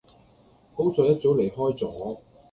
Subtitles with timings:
[0.73, 2.23] 好在一早離開左